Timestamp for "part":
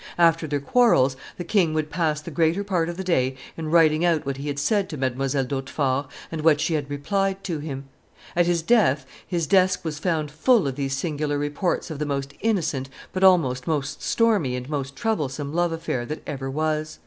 2.63-2.89